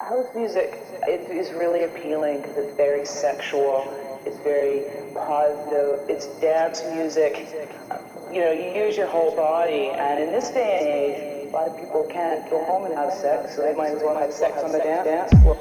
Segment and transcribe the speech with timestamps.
[0.00, 3.82] House music is really appealing because it's very sexual.
[4.24, 6.08] It's very positive.
[6.08, 7.48] It's dance music.
[8.32, 11.66] You know, you use your whole body, and in this day and age, a lot
[11.66, 14.62] of people can't go home and have sex, so they might as well have sex
[14.62, 15.58] on the dance floor.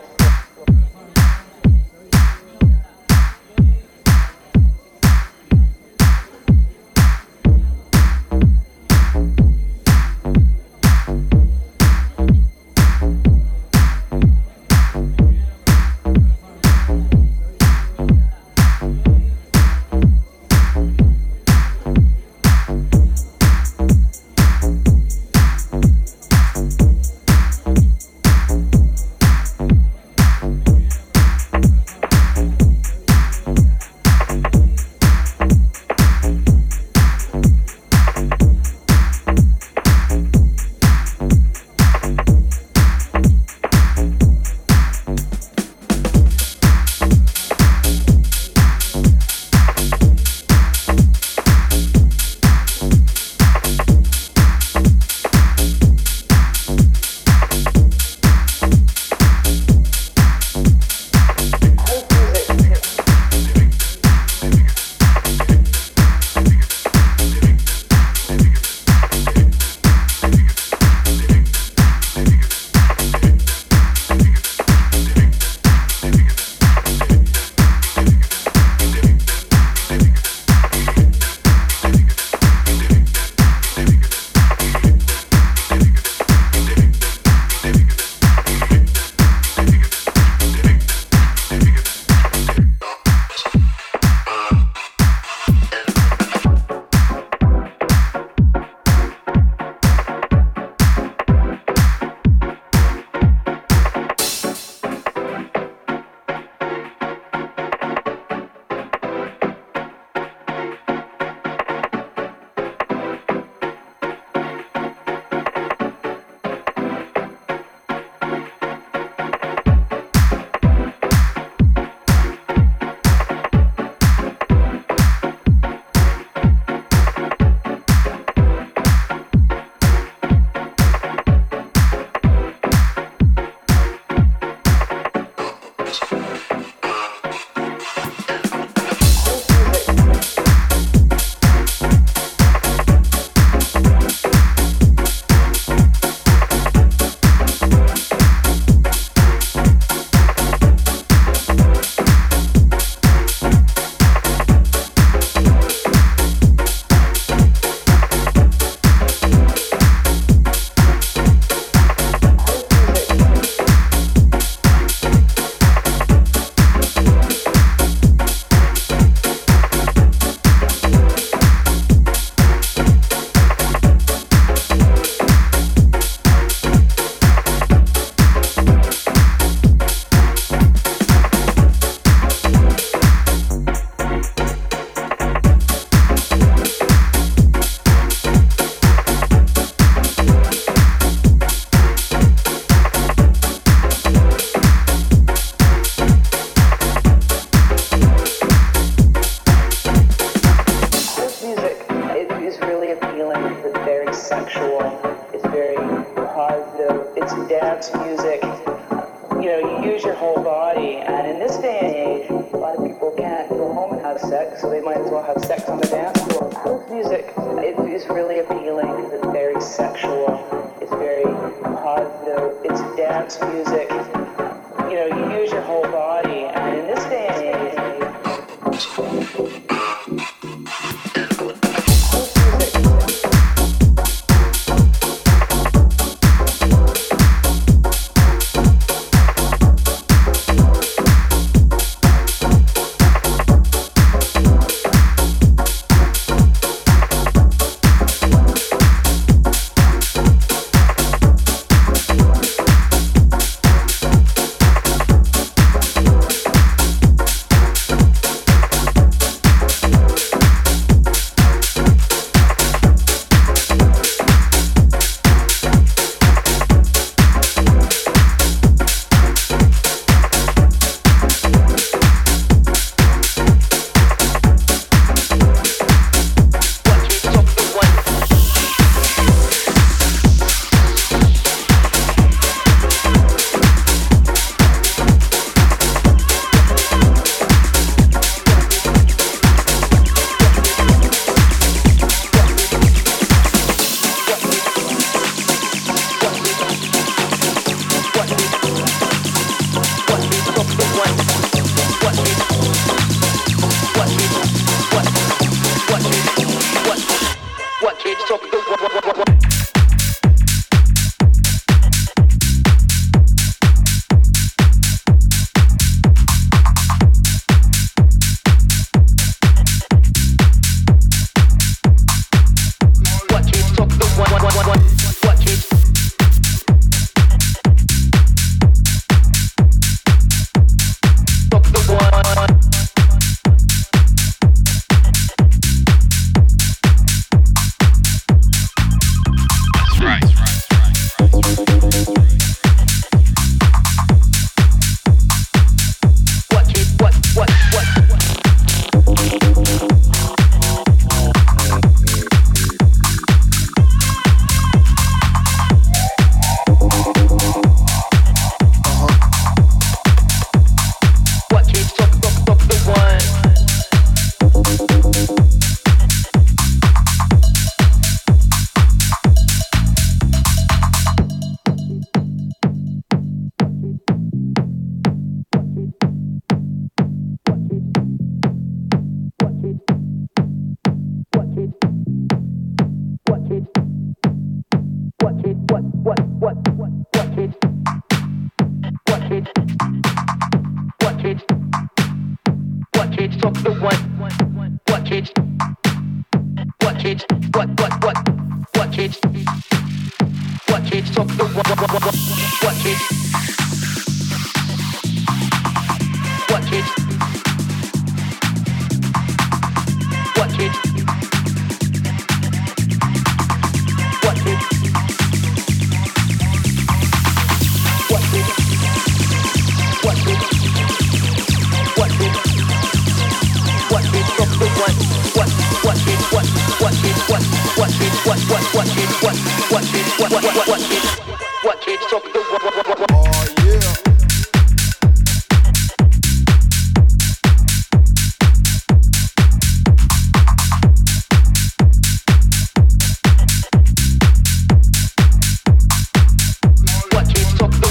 [215.68, 216.85] On the dance floor.
[216.90, 220.75] Music it is really appealing because it's very sexual.
[220.79, 221.23] It's very
[221.62, 222.53] positive.
[222.63, 223.90] It's dance music.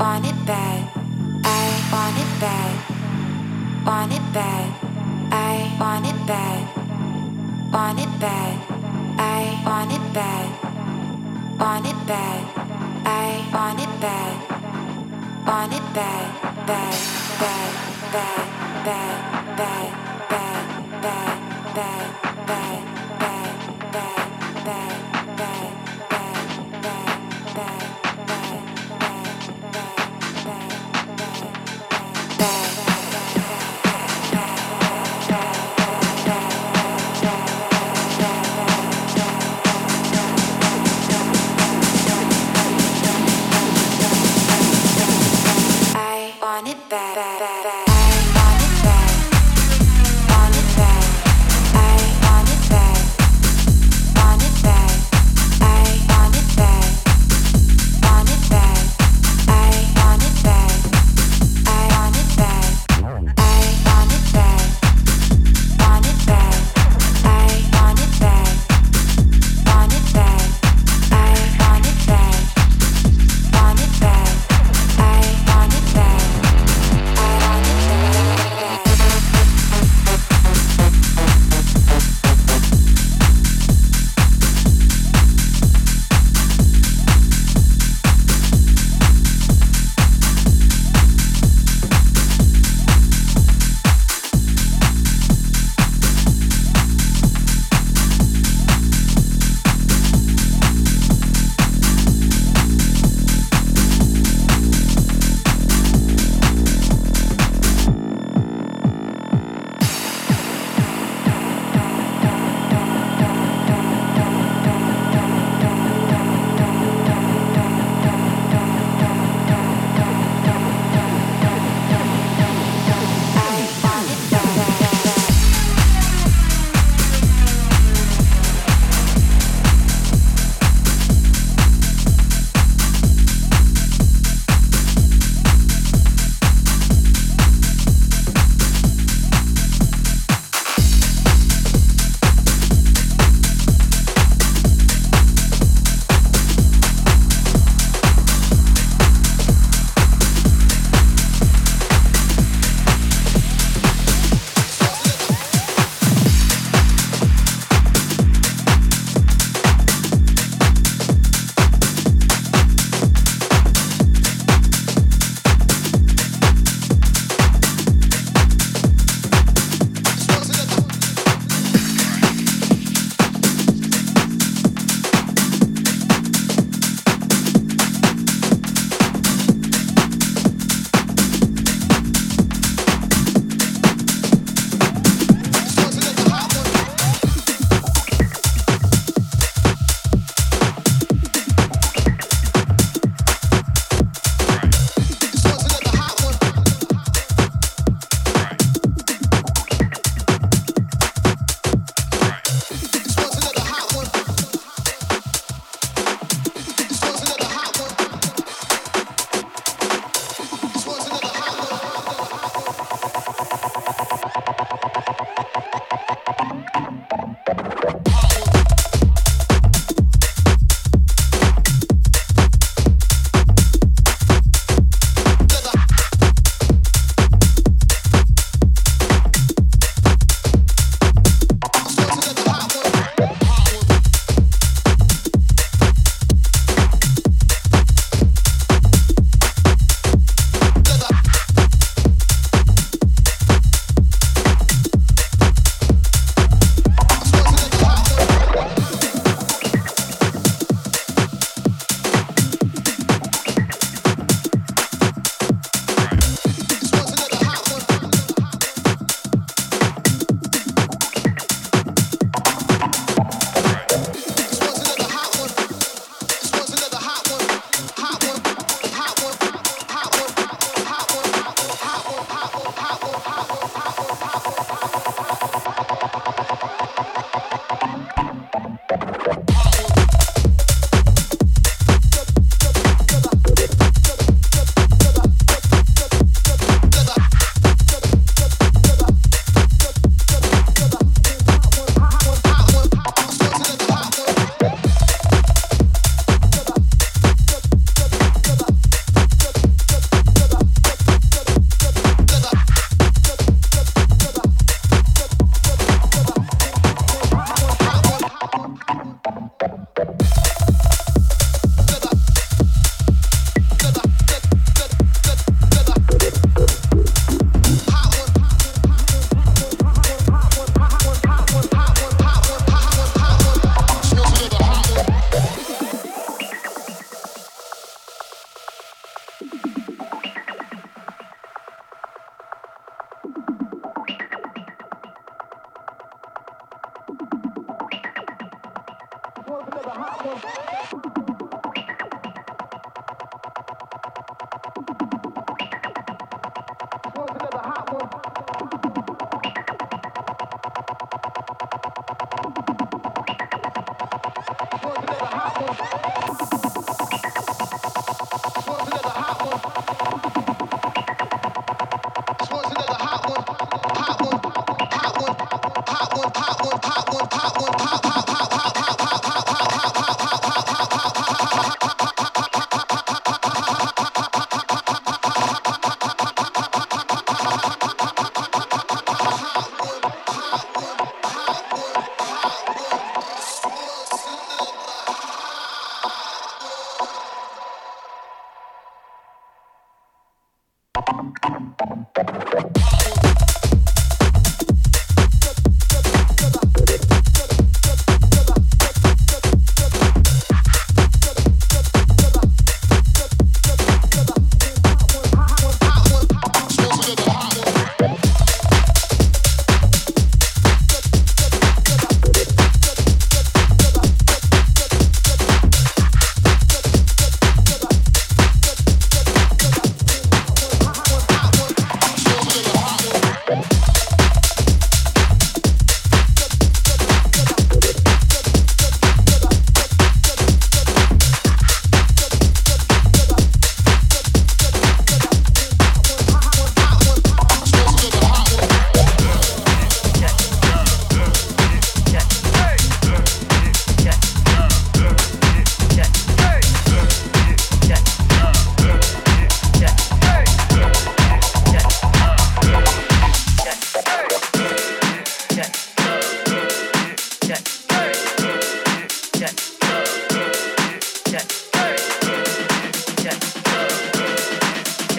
[0.00, 0.80] want it bad.
[1.44, 2.72] I want it bad.
[3.84, 4.68] Want it bad.
[5.30, 6.62] I want it bad.
[7.70, 8.56] Want it bad.
[9.18, 10.48] I want it bad.
[11.60, 12.42] Want it bad.
[13.04, 14.36] I want it bad.
[15.46, 16.26] Want it bad.
[16.66, 16.96] Bad.
[17.42, 17.72] Bad.
[18.14, 18.44] Bad.
[18.86, 19.56] Bad.
[19.58, 19.88] Bad.
[20.30, 21.02] Bad.
[21.02, 21.74] Bad.
[21.74, 22.29] Bad.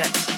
[0.02, 0.31] project.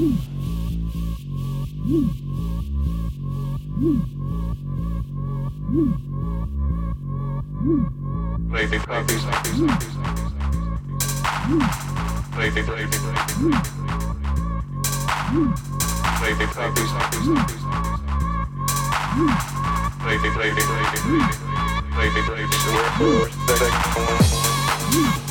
[0.00, 0.16] With,
[24.92, 25.29] with,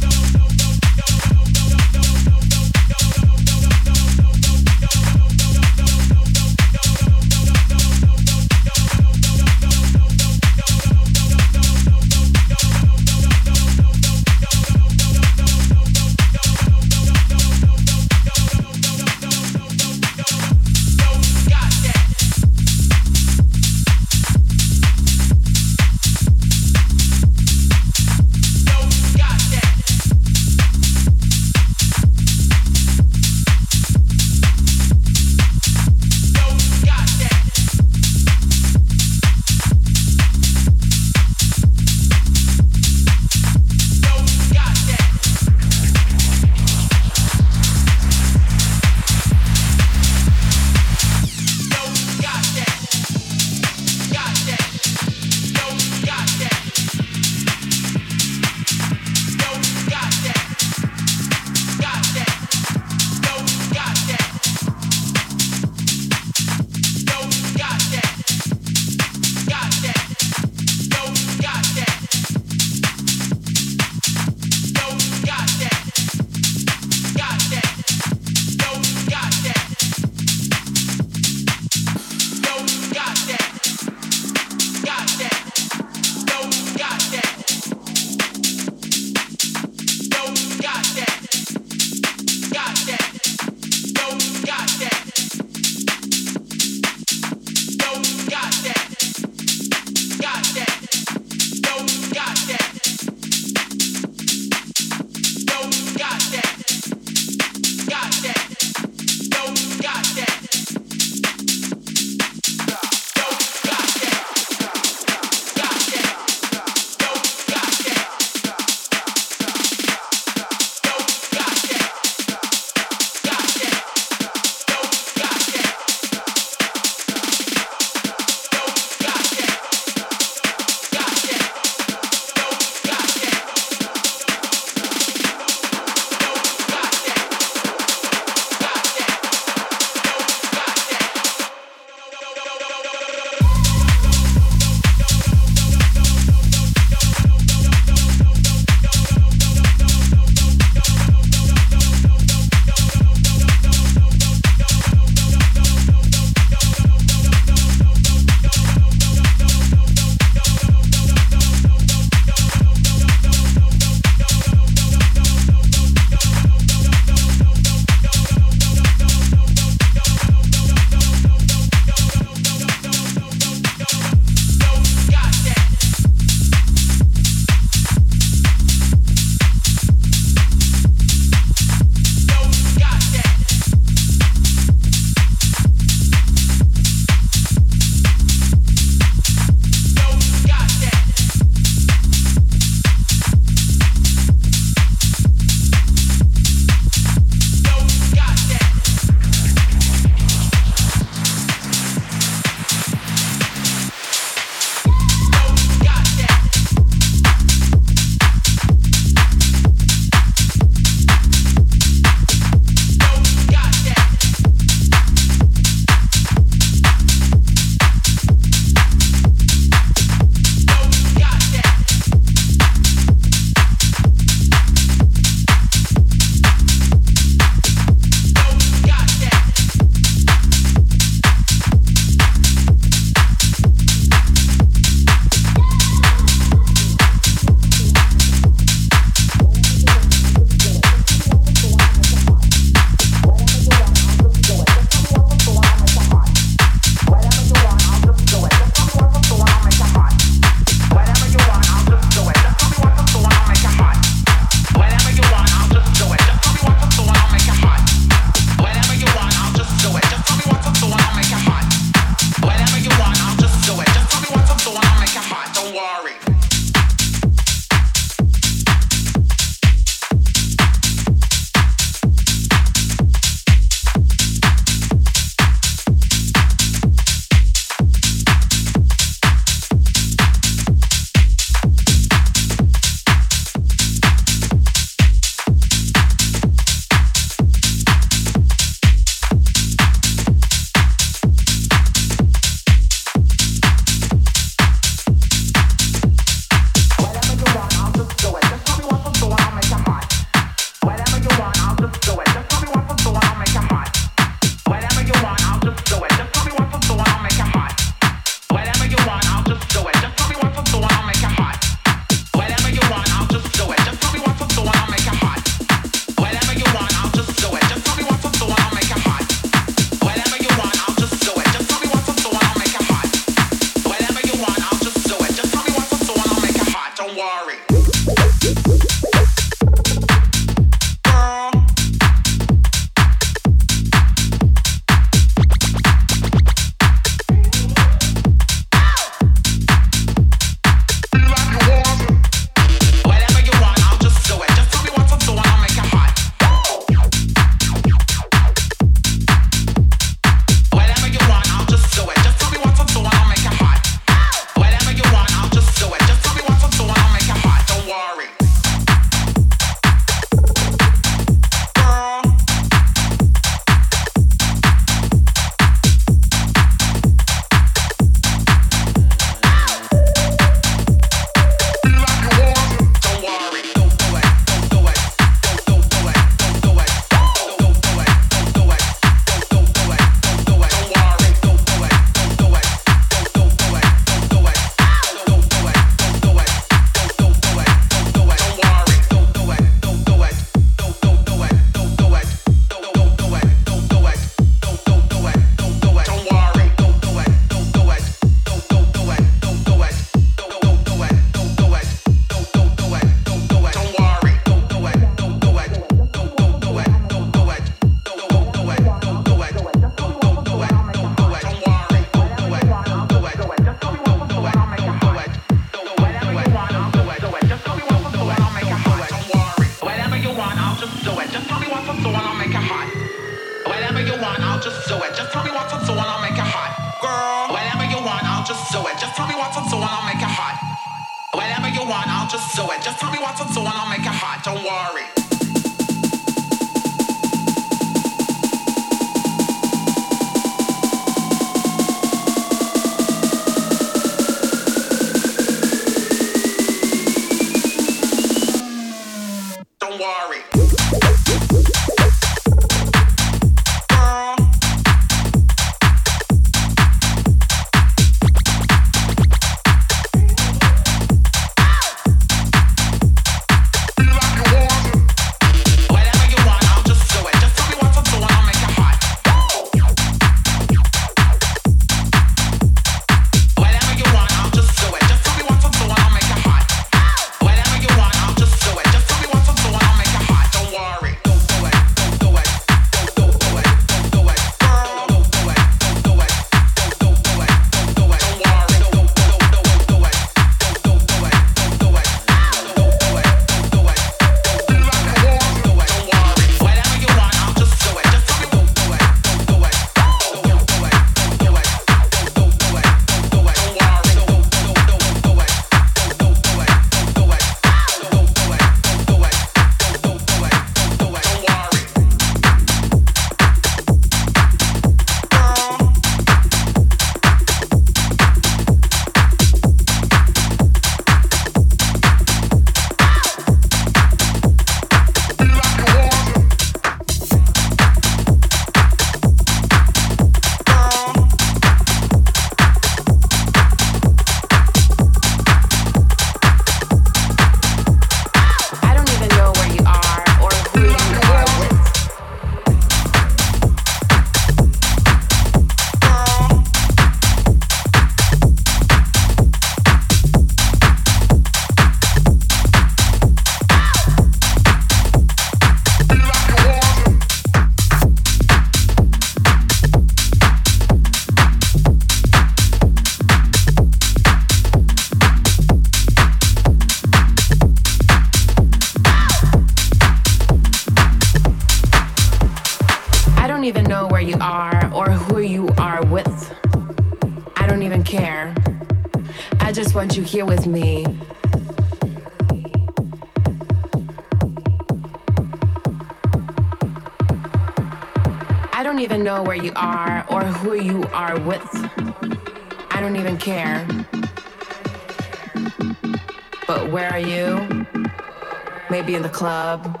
[599.28, 600.00] club,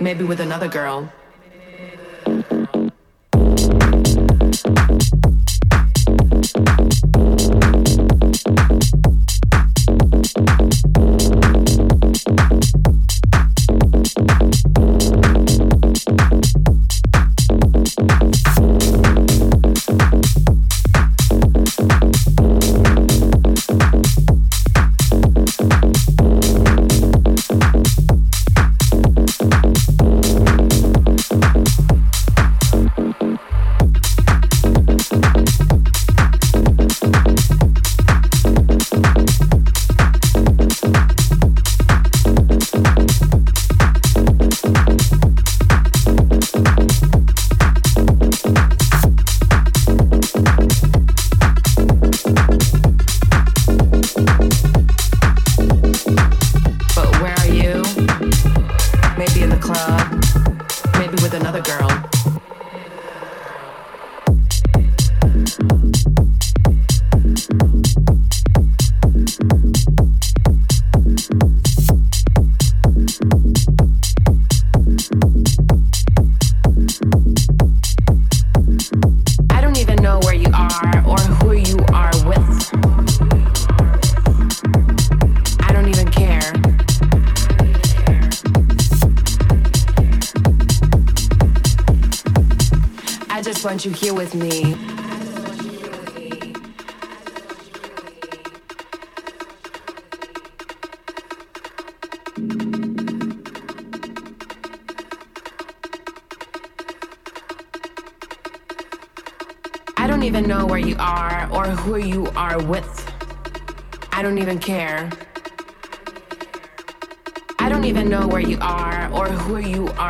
[0.00, 1.12] maybe with another girl.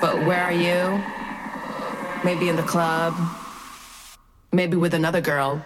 [0.00, 1.02] But where are you?
[2.24, 3.14] Maybe in the club.
[4.50, 5.62] Maybe with another girl.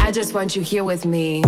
[0.00, 0.32] I me.
[0.32, 1.42] want you here with me.